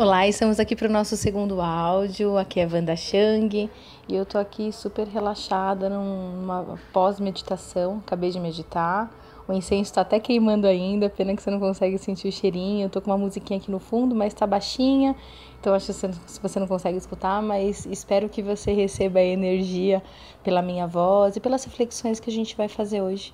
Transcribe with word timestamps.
Olá, 0.00 0.28
estamos 0.28 0.60
aqui 0.60 0.76
para 0.76 0.86
o 0.86 0.92
nosso 0.92 1.16
segundo 1.16 1.60
áudio. 1.60 2.38
Aqui 2.38 2.60
é 2.60 2.68
Wanda 2.72 2.94
Chang 2.94 3.68
e 4.08 4.14
eu 4.14 4.24
tô 4.24 4.38
aqui 4.38 4.70
super 4.70 5.08
relaxada 5.08 5.88
numa 5.88 6.78
pós-meditação. 6.92 8.00
Acabei 8.06 8.30
de 8.30 8.38
meditar. 8.38 9.10
O 9.48 9.52
incenso 9.52 9.90
está 9.90 10.02
até 10.02 10.20
queimando 10.20 10.68
ainda, 10.68 11.10
pena 11.10 11.34
que 11.34 11.42
você 11.42 11.50
não 11.50 11.58
consegue 11.58 11.98
sentir 11.98 12.28
o 12.28 12.30
cheirinho. 12.30 12.86
Eu 12.86 12.88
tô 12.88 13.00
com 13.00 13.10
uma 13.10 13.18
musiquinha 13.18 13.58
aqui 13.58 13.72
no 13.72 13.80
fundo, 13.80 14.14
mas 14.14 14.32
está 14.32 14.46
baixinha, 14.46 15.16
então 15.58 15.74
acho 15.74 15.92
que 15.92 16.40
você 16.40 16.60
não 16.60 16.68
consegue 16.68 16.96
escutar, 16.96 17.42
mas 17.42 17.84
espero 17.86 18.28
que 18.28 18.40
você 18.40 18.72
receba 18.72 19.18
a 19.18 19.24
energia 19.24 20.00
pela 20.44 20.62
minha 20.62 20.86
voz 20.86 21.34
e 21.34 21.40
pelas 21.40 21.64
reflexões 21.64 22.20
que 22.20 22.30
a 22.30 22.32
gente 22.32 22.56
vai 22.56 22.68
fazer 22.68 23.02
hoje. 23.02 23.32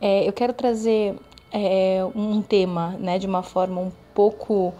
É, 0.00 0.28
eu 0.28 0.32
quero 0.32 0.52
trazer 0.52 1.16
é, 1.50 2.06
um 2.14 2.40
tema, 2.40 2.90
né, 3.00 3.18
de 3.18 3.26
uma 3.26 3.42
forma 3.42 3.80
um 3.80 3.90
pouco 4.14 4.72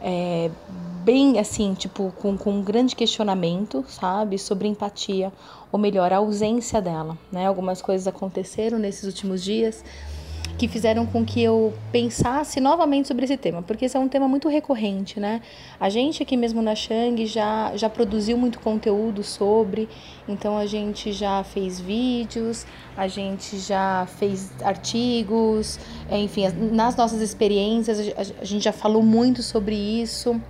é, 0.00 0.50
bem 1.04 1.38
assim, 1.38 1.74
tipo, 1.74 2.12
com, 2.20 2.36
com 2.36 2.52
um 2.52 2.62
grande 2.62 2.96
questionamento, 2.96 3.84
sabe, 3.88 4.38
sobre 4.38 4.68
empatia, 4.68 5.32
ou 5.70 5.78
melhor, 5.78 6.12
a 6.12 6.18
ausência 6.18 6.80
dela, 6.80 7.18
né? 7.30 7.46
Algumas 7.46 7.82
coisas 7.82 8.06
aconteceram 8.06 8.78
nesses 8.78 9.04
últimos 9.04 9.42
dias 9.42 9.84
que 10.56 10.68
fizeram 10.68 11.04
com 11.04 11.24
que 11.24 11.42
eu 11.42 11.74
pensasse 11.90 12.60
novamente 12.60 13.08
sobre 13.08 13.24
esse 13.24 13.36
tema, 13.36 13.62
porque 13.62 13.86
esse 13.86 13.96
é 13.96 14.00
um 14.00 14.08
tema 14.08 14.28
muito 14.28 14.48
recorrente, 14.48 15.18
né? 15.18 15.40
A 15.80 15.88
gente 15.88 16.22
aqui 16.22 16.36
mesmo 16.36 16.62
na 16.62 16.74
Shang 16.74 17.26
já, 17.26 17.76
já 17.76 17.90
produziu 17.90 18.38
muito 18.38 18.60
conteúdo 18.60 19.22
sobre, 19.22 19.88
então 20.28 20.56
a 20.56 20.66
gente 20.66 21.12
já 21.12 21.42
fez 21.42 21.80
vídeos, 21.80 22.66
a 22.96 23.08
gente 23.08 23.58
já 23.58 24.06
fez 24.18 24.52
artigos, 24.62 25.78
enfim, 26.10 26.46
nas 26.72 26.96
nossas 26.96 27.20
experiências 27.20 27.98
a 28.40 28.44
gente 28.44 28.62
já 28.62 28.72
falou 28.72 29.02
muito 29.02 29.42
sobre 29.42 29.74
isso 29.74 30.40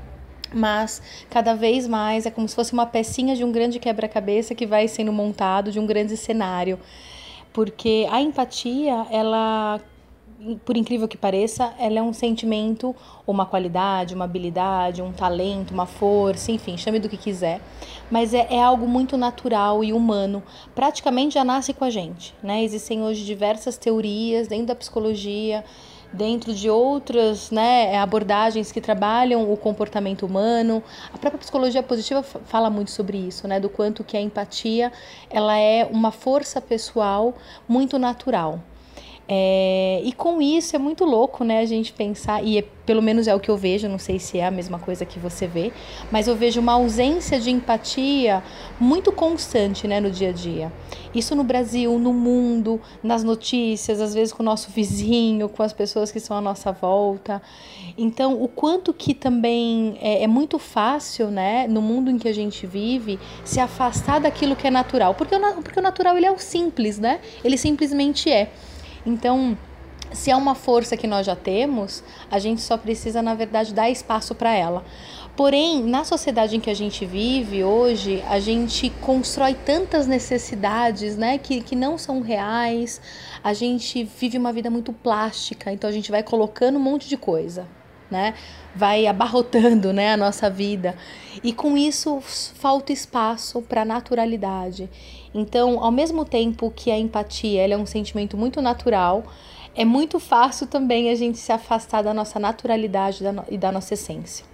mas 0.57 1.03
cada 1.29 1.55
vez 1.55 1.89
mais 1.89 2.27
é 2.27 2.31
como 2.31 2.49
se 2.49 2.55
fosse 2.55 2.73
uma 2.73 2.87
pecinha 2.87 3.35
de 3.35 3.43
um 3.43 3.51
grande 3.51 3.81
quebra-cabeça 3.81 4.55
que 4.55 4.65
vai 4.65 4.87
sendo 4.87 5.13
montado 5.13 5.73
de 5.73 5.81
um 5.81 5.87
grande 5.87 6.17
cenário 6.17 6.79
porque 7.55 8.07
a 8.11 8.21
empatia 8.21 9.07
ela 9.11 9.81
por 10.65 10.77
incrível 10.77 11.09
que 11.09 11.17
pareça, 11.17 11.73
ela 11.79 11.99
é 11.99 12.03
um 12.03 12.13
sentimento, 12.13 12.95
uma 13.27 13.47
qualidade, 13.47 14.15
uma 14.15 14.25
habilidade, 14.25 15.03
um 15.03 15.13
talento, 15.13 15.73
uma 15.73 15.87
força, 15.87 16.53
enfim, 16.53 16.77
chame 16.77 16.99
do 16.99 17.09
que 17.09 17.17
quiser. 17.17 17.61
Mas 18.11 18.35
é, 18.35 18.47
é, 18.51 18.63
algo 18.63 18.87
muito 18.87 19.17
natural 19.17 19.83
e 19.83 19.93
humano. 19.93 20.43
Praticamente 20.75 21.35
já 21.35 21.45
nasce 21.45 21.73
com 21.73 21.85
a 21.85 21.91
gente. 21.91 22.35
Né? 22.43 22.63
Existem 22.63 23.03
hoje 23.03 23.25
diversas 23.25 23.79
teorias 23.79 24.47
dentro 24.49 24.67
da 24.67 24.75
psicologia, 24.75 25.65
dentro 26.13 26.55
de 26.55 26.71
outras 26.71 27.51
né, 27.51 27.97
abordagens 27.99 28.71
que 28.71 28.81
trabalham 28.81 29.51
o 29.51 29.57
comportamento 29.57 30.25
humano. 30.25 30.83
A 31.13 31.19
própria 31.19 31.39
psicologia 31.39 31.83
positiva 31.83 32.23
fala 32.23 32.71
muito 32.71 32.91
sobre 32.91 33.19
isso, 33.19 33.49
né? 33.49 33.59
Do 33.59 33.69
quanto 33.69 34.05
que 34.05 34.17
a 34.17 34.21
empatia 34.21 34.93
ela 35.29 35.57
é 35.59 35.85
uma 35.85 36.13
força 36.13 36.61
pessoal 36.61 37.35
muito 37.69 37.99
natural. 37.99 38.61
É, 39.27 40.03
e 40.05 40.13
com 40.13 40.43
isso 40.43 40.77
é 40.77 40.79
muito 40.79 41.05
louco, 41.05 41.45
né, 41.45 41.61
a 41.61 41.65
gente 41.65 41.95
pensar, 41.95 42.45
e 42.45 42.59
é, 42.59 42.65
pelo 42.85 43.01
menos 43.01 43.27
é 43.27 43.35
o 43.35 43.41
que 43.41 43.51
eu 43.51 43.57
vejo, 43.57 43.89
não 43.89 43.99
sei 43.99 44.19
se 44.19 44.39
é 44.39 44.47
a 44.47 44.51
mesma 44.51 44.79
coisa 44.79 45.07
que 45.07 45.19
você 45.19 45.47
vê, 45.47 45.73
mas 46.13 46.29
eu 46.29 46.37
vejo 46.37 46.61
uma 46.61 46.75
ausência 46.75 47.41
de 47.41 47.51
empatia 47.51 48.43
muito 48.79 49.11
constante, 49.11 49.89
né, 49.89 49.99
no 49.99 50.11
dia 50.11 50.29
a 50.29 50.33
dia. 50.33 50.71
Isso 51.15 51.35
no 51.35 51.43
Brasil, 51.43 51.99
no 51.99 52.13
mundo, 52.13 52.79
nas 53.03 53.25
notícias, 53.25 53.99
às 54.01 54.13
vezes 54.13 54.33
com 54.33 54.43
o 54.43 54.47
nosso 54.47 54.71
vizinho, 54.71 55.49
com 55.49 55.63
as 55.63 55.73
pessoas 55.73 56.13
que 56.13 56.19
estão 56.19 56.37
à 56.37 56.41
nossa 56.41 56.71
volta. 56.73 57.41
Então, 57.97 58.43
o 58.43 58.49
quanto 58.49 58.93
que 58.93 59.15
também 59.15 59.97
é, 60.03 60.25
é 60.25 60.27
muito 60.27 60.59
fácil, 60.59 61.29
né, 61.29 61.67
no 61.67 61.81
mundo 61.81 62.11
em 62.11 62.19
que 62.19 62.29
a 62.29 62.35
gente 62.35 62.67
vive, 62.67 63.19
se 63.43 63.59
afastar 63.59 64.21
daquilo 64.21 64.55
que 64.55 64.67
é 64.67 64.71
natural, 64.71 65.15
porque 65.15 65.35
o, 65.35 65.41
porque 65.63 65.79
o 65.79 65.83
natural 65.83 66.17
ele 66.17 66.27
é 66.27 66.33
o 66.33 66.39
simples, 66.39 66.99
né? 66.99 67.21
Ele 67.43 67.57
simplesmente 67.57 68.31
é. 68.31 68.51
Então, 69.07 69.57
se 70.13 70.31
é 70.31 70.37
uma 70.37 70.55
força 70.55 70.97
que 70.97 71.07
nós 71.07 71.27
já 71.27 71.35
temos, 71.35 72.03
a 72.31 72.39
gente 72.39 72.61
só 72.61 72.77
precisa, 72.77 73.21
na 73.21 73.35
verdade, 73.35 73.75
dar 73.75 73.91
espaço 73.91 74.35
para 74.35 74.55
ela. 74.55 74.85
Porém, 75.37 75.83
na 75.83 76.05
sociedade 76.05 76.57
em 76.57 76.61
que 76.61 76.71
a 76.71 76.75
gente 76.75 77.05
vive 77.05 77.65
hoje, 77.65 78.23
a 78.29 78.39
gente 78.39 78.89
constrói 79.01 79.55
tantas 79.55 80.07
necessidades 80.07 81.17
né, 81.17 81.39
que, 81.39 81.61
que 81.61 81.75
não 81.75 81.99
são 81.99 82.21
reais, 82.21 83.01
a 83.43 83.53
gente 83.53 84.05
vive 84.05 84.39
uma 84.39 84.53
vida 84.53 84.71
muito 84.71 84.93
plástica, 84.93 85.73
então 85.73 85.91
a 85.91 85.93
gente 85.93 86.11
vai 86.11 86.23
colocando 86.23 86.77
um 86.77 86.83
monte 86.83 87.09
de 87.09 87.17
coisa. 87.17 87.67
Né? 88.11 88.35
Vai 88.77 89.07
abarrotando, 89.07 89.93
né, 89.93 90.13
a 90.13 90.17
nossa 90.17 90.51
vida. 90.51 90.95
E 91.43 91.53
com 91.53 91.77
isso 91.77 92.21
falta 92.21 92.93
espaço 92.93 93.63
para 93.63 93.85
naturalidade. 93.85 94.89
Então, 95.35 95.83
ao 95.83 95.91
mesmo 95.91 96.25
tempo 96.25 96.73
que 96.75 96.91
a 96.91 96.99
empatia 96.99 97.67
é 97.67 97.77
um 97.77 97.87
sentimento 97.87 98.37
muito 98.37 98.63
natural, 98.63 99.25
é 99.75 99.85
muito 99.85 100.21
fácil 100.21 100.67
também 100.67 101.11
a 101.11 101.15
gente 101.15 101.39
se 101.39 101.51
afastar 101.51 102.03
da 102.03 102.15
nossa 102.15 102.39
naturalidade 102.39 103.25
e 103.51 103.59
da 103.59 103.73
nossa 103.73 103.95
essência. 103.95 104.45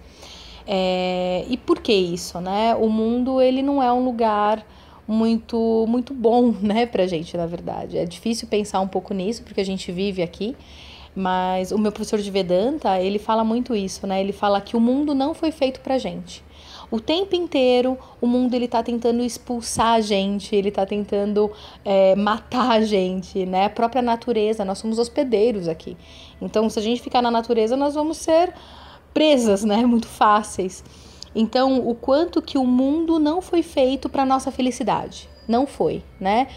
É, 0.66 1.44
e 1.48 1.56
por 1.56 1.80
que 1.80 1.92
isso, 1.92 2.40
né? 2.40 2.74
O 2.74 2.88
mundo 2.88 3.40
ele 3.40 3.62
não 3.62 3.82
é 3.82 3.92
um 3.92 4.04
lugar 4.04 4.64
muito 5.06 5.84
muito 5.88 6.14
bom, 6.14 6.54
né, 6.62 6.86
pra 6.86 7.06
gente, 7.06 7.36
na 7.36 7.46
verdade. 7.46 7.98
É 7.98 8.04
difícil 8.04 8.48
pensar 8.48 8.80
um 8.80 8.88
pouco 8.88 9.12
nisso 9.12 9.42
porque 9.42 9.60
a 9.60 9.64
gente 9.64 9.90
vive 9.92 10.22
aqui, 10.22 10.56
mas 11.14 11.72
o 11.72 11.78
meu 11.78 11.90
professor 11.90 12.20
de 12.20 12.30
Vedanta, 12.30 13.00
ele 13.00 13.18
fala 13.18 13.44
muito 13.44 13.74
isso, 13.74 14.06
né? 14.06 14.20
Ele 14.20 14.32
fala 14.32 14.60
que 14.60 14.76
o 14.76 14.80
mundo 14.80 15.14
não 15.14 15.34
foi 15.34 15.50
feito 15.50 15.80
pra 15.80 15.98
gente. 15.98 16.44
O 16.90 16.98
tempo 16.98 17.36
inteiro 17.36 17.96
o 18.20 18.26
mundo 18.26 18.54
ele 18.54 18.64
está 18.64 18.82
tentando 18.82 19.22
expulsar 19.22 19.94
a 19.94 20.00
gente, 20.00 20.54
ele 20.56 20.70
está 20.70 20.84
tentando 20.84 21.50
é, 21.84 22.16
matar 22.16 22.70
a 22.72 22.80
gente, 22.82 23.46
né? 23.46 23.66
A 23.66 23.70
própria 23.70 24.02
natureza, 24.02 24.64
nós 24.64 24.78
somos 24.78 24.98
hospedeiros 24.98 25.68
aqui. 25.68 25.96
Então, 26.40 26.68
se 26.68 26.78
a 26.78 26.82
gente 26.82 27.00
ficar 27.00 27.22
na 27.22 27.30
natureza, 27.30 27.76
nós 27.76 27.94
vamos 27.94 28.16
ser 28.16 28.52
presas, 29.14 29.64
né? 29.64 29.86
Muito 29.86 30.08
fáceis. 30.08 30.82
Então, 31.34 31.86
o 31.88 31.94
quanto 31.94 32.42
que 32.42 32.58
o 32.58 32.66
mundo 32.66 33.18
não 33.20 33.40
foi 33.40 33.62
feito 33.62 34.08
para 34.08 34.26
nossa 34.26 34.50
felicidade, 34.50 35.28
não 35.46 35.66
foi, 35.66 36.02
né? 36.18 36.48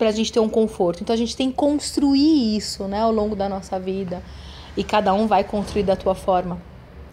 Para 0.00 0.08
a 0.08 0.12
gente 0.12 0.32
ter 0.32 0.40
um 0.40 0.48
conforto. 0.48 1.02
Então, 1.02 1.14
a 1.14 1.16
gente 1.16 1.36
tem 1.36 1.50
que 1.50 1.56
construir 1.56 2.56
isso, 2.56 2.88
né? 2.88 3.02
Ao 3.02 3.12
longo 3.12 3.36
da 3.36 3.48
nossa 3.48 3.78
vida 3.78 4.20
e 4.76 4.82
cada 4.82 5.12
um 5.12 5.26
vai 5.26 5.44
construir 5.44 5.82
da 5.82 5.94
tua 5.94 6.14
forma. 6.14 6.60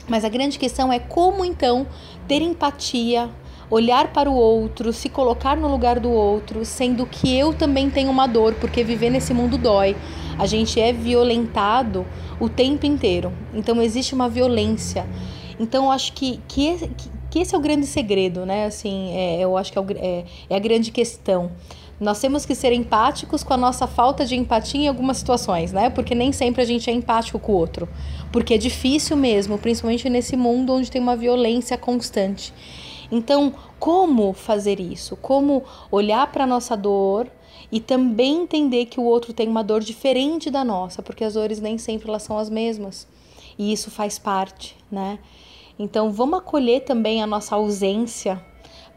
Mas 0.07 0.23
a 0.23 0.29
grande 0.29 0.57
questão 0.57 0.91
é 0.91 0.99
como 0.99 1.43
então 1.43 1.85
ter 2.27 2.41
empatia, 2.41 3.29
olhar 3.69 4.13
para 4.13 4.29
o 4.29 4.35
outro, 4.35 4.93
se 4.93 5.09
colocar 5.09 5.57
no 5.57 5.67
lugar 5.67 5.99
do 5.99 6.09
outro, 6.09 6.63
sendo 6.63 7.05
que 7.05 7.37
eu 7.37 7.53
também 7.53 7.89
tenho 7.89 8.09
uma 8.09 8.25
dor, 8.25 8.55
porque 8.55 8.83
viver 8.83 9.09
nesse 9.09 9.33
mundo 9.33 9.57
dói. 9.57 9.97
A 10.39 10.45
gente 10.45 10.79
é 10.79 10.93
violentado 10.93 12.05
o 12.39 12.47
tempo 12.47 12.85
inteiro. 12.85 13.33
Então 13.53 13.81
existe 13.81 14.15
uma 14.15 14.29
violência. 14.29 15.05
Então 15.59 15.85
eu 15.85 15.91
acho 15.91 16.13
que, 16.13 16.39
que, 16.47 16.89
que 17.29 17.39
esse 17.39 17.53
é 17.53 17.57
o 17.57 17.61
grande 17.61 17.85
segredo, 17.85 18.45
né? 18.45 18.65
Assim, 18.65 19.13
é, 19.13 19.39
eu 19.41 19.57
acho 19.57 19.73
que 19.73 19.77
é, 19.77 19.81
o, 19.81 19.85
é, 19.97 20.23
é 20.49 20.55
a 20.55 20.59
grande 20.59 20.91
questão. 20.91 21.51
Nós 21.99 22.19
temos 22.19 22.45
que 22.45 22.53
ser 22.53 22.71
empáticos 22.73 23.43
com 23.43 23.53
a 23.53 23.57
nossa 23.57 23.87
falta 23.87 24.23
de 24.23 24.35
empatia 24.35 24.81
em 24.81 24.87
algumas 24.87 25.17
situações, 25.17 25.71
né? 25.73 25.89
Porque 25.89 26.13
nem 26.13 26.31
sempre 26.31 26.61
a 26.61 26.65
gente 26.65 26.87
é 26.89 26.93
empático 26.93 27.39
com 27.39 27.53
o 27.53 27.55
outro. 27.55 27.89
Porque 28.31 28.53
é 28.53 28.57
difícil 28.57 29.17
mesmo, 29.17 29.57
principalmente 29.57 30.07
nesse 30.07 30.37
mundo 30.37 30.73
onde 30.73 30.91
tem 30.91 31.01
uma 31.01 31.15
violência 31.15 31.75
constante. 31.75 32.53
Então, 33.11 33.53
como 33.79 34.31
fazer 34.33 34.79
isso? 34.79 35.15
Como 35.15 35.63
olhar 35.89 36.31
para 36.31 36.43
a 36.43 36.47
nossa 36.47 36.77
dor 36.77 37.27
e 37.71 37.79
também 37.79 38.43
entender 38.43 38.85
que 38.85 38.99
o 38.99 39.03
outro 39.03 39.33
tem 39.33 39.47
uma 39.47 39.63
dor 39.63 39.81
diferente 39.81 40.51
da 40.51 40.63
nossa, 40.63 41.01
porque 41.01 41.23
as 41.23 41.33
dores 41.33 41.59
nem 41.59 41.79
sempre 41.79 42.09
elas 42.09 42.23
são 42.23 42.37
as 42.37 42.49
mesmas. 42.49 43.07
E 43.57 43.73
isso 43.73 43.89
faz 43.89 44.19
parte, 44.19 44.75
né? 44.91 45.17
Então, 45.79 46.11
vamos 46.11 46.39
acolher 46.39 46.81
também 46.81 47.23
a 47.23 47.27
nossa 47.27 47.55
ausência 47.55 48.39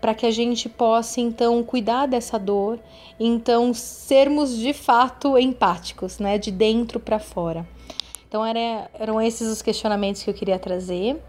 para 0.00 0.14
que 0.14 0.26
a 0.26 0.31
gente 0.31 0.69
possa 0.69 1.20
então 1.20 1.62
cuidar 1.62 2.06
dessa 2.06 2.38
dor, 2.38 2.79
então 3.19 3.75
sermos 3.75 4.56
de 4.56 4.73
fato 4.73 5.37
empáticos, 5.38 6.19
né, 6.19 6.38
de 6.38 6.50
dentro 6.50 6.99
para 6.99 7.19
fora. 7.19 7.67
Então 8.29 8.44
era, 8.44 8.88
eram 8.94 9.20
esses 9.20 9.49
os 9.49 9.61
questionamentos 9.61 10.23
que 10.23 10.31
eu 10.31 10.35
queria 10.35 10.58
trazer. 10.58 11.20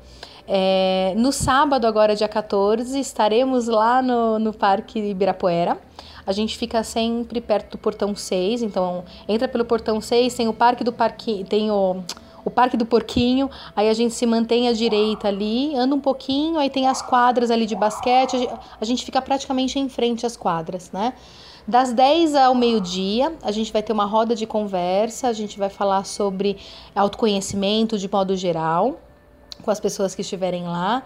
É, 0.47 1.13
no 1.17 1.31
sábado, 1.31 1.87
agora 1.87 2.15
dia 2.15 2.27
14, 2.27 2.99
estaremos 2.99 3.67
lá 3.67 4.01
no, 4.01 4.37
no 4.37 4.53
Parque 4.53 4.99
Ibirapuera. 4.99 5.77
A 6.25 6.31
gente 6.31 6.57
fica 6.57 6.83
sempre 6.83 7.41
perto 7.41 7.71
do 7.71 7.77
portão 7.77 8.15
6, 8.15 8.61
então 8.61 9.03
entra 9.27 9.47
pelo 9.47 9.65
portão 9.65 9.99
6, 9.99 10.33
tem 10.35 10.47
o 10.47 10.53
Parque 10.53 10.83
do 10.83 10.93
Parque, 10.93 11.43
tem 11.49 11.71
o 11.71 12.03
o 12.43 12.49
Parque 12.49 12.77
do 12.77 12.85
Porquinho, 12.85 13.49
aí 13.75 13.89
a 13.89 13.93
gente 13.93 14.13
se 14.13 14.25
mantém 14.25 14.67
à 14.67 14.73
direita 14.73 15.27
ali, 15.27 15.75
anda 15.75 15.95
um 15.95 15.99
pouquinho, 15.99 16.57
aí 16.59 16.69
tem 16.69 16.87
as 16.87 17.01
quadras 17.01 17.51
ali 17.51 17.65
de 17.65 17.75
basquete, 17.75 18.49
a 18.79 18.85
gente 18.85 19.05
fica 19.05 19.21
praticamente 19.21 19.79
em 19.79 19.89
frente 19.89 20.25
às 20.25 20.35
quadras, 20.35 20.91
né? 20.91 21.13
Das 21.67 21.93
10 21.93 22.35
ao 22.35 22.55
meio-dia, 22.55 23.33
a 23.43 23.51
gente 23.51 23.71
vai 23.71 23.83
ter 23.83 23.93
uma 23.93 24.05
roda 24.05 24.35
de 24.35 24.47
conversa, 24.47 25.27
a 25.27 25.33
gente 25.33 25.59
vai 25.59 25.69
falar 25.69 26.05
sobre 26.05 26.57
autoconhecimento 26.95 27.97
de 27.97 28.09
modo 28.11 28.35
geral. 28.35 28.99
com 29.61 29.69
as 29.69 29.79
pessoas 29.79 30.15
que 30.15 30.21
estiverem 30.21 30.63
lá. 30.63 31.03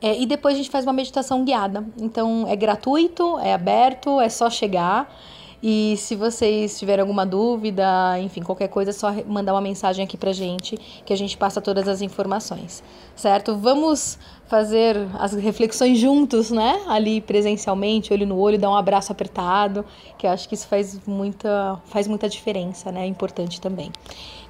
É, 0.00 0.16
e 0.16 0.24
depois 0.24 0.54
a 0.54 0.58
gente 0.58 0.70
faz 0.70 0.84
uma 0.86 0.92
meditação 0.92 1.44
guiada. 1.44 1.84
Então 2.00 2.46
é 2.46 2.54
gratuito, 2.54 3.38
é 3.40 3.52
aberto, 3.52 4.20
é 4.20 4.28
só 4.28 4.48
chegar. 4.48 5.12
E 5.62 5.96
se 5.96 6.14
vocês 6.14 6.78
tiverem 6.78 7.00
alguma 7.00 7.26
dúvida, 7.26 8.18
enfim, 8.20 8.42
qualquer 8.42 8.68
coisa, 8.68 8.90
é 8.90 8.92
só 8.92 9.12
mandar 9.26 9.52
uma 9.54 9.60
mensagem 9.60 10.04
aqui 10.04 10.16
pra 10.16 10.32
gente 10.32 10.76
que 11.04 11.12
a 11.12 11.16
gente 11.16 11.36
passa 11.36 11.60
todas 11.60 11.88
as 11.88 12.00
informações, 12.00 12.82
certo? 13.16 13.56
Vamos 13.56 14.18
fazer 14.46 14.96
as 15.18 15.32
reflexões 15.32 15.98
juntos, 15.98 16.50
né? 16.52 16.80
Ali 16.86 17.20
presencialmente, 17.20 18.12
olho 18.12 18.26
no 18.26 18.38
olho, 18.38 18.56
dar 18.56 18.70
um 18.70 18.76
abraço 18.76 19.10
apertado, 19.10 19.84
que 20.16 20.28
eu 20.28 20.30
acho 20.30 20.48
que 20.48 20.54
isso 20.54 20.68
faz 20.68 21.00
muita, 21.04 21.80
faz 21.86 22.06
muita 22.06 22.28
diferença, 22.28 22.92
né? 22.92 23.02
É 23.02 23.06
importante 23.06 23.60
também. 23.60 23.90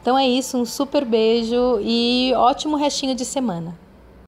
Então 0.02 0.18
é 0.18 0.28
isso, 0.28 0.58
um 0.58 0.64
super 0.66 1.06
beijo 1.06 1.80
e 1.80 2.32
ótimo 2.36 2.76
restinho 2.76 3.14
de 3.14 3.24
semana. 3.24 3.87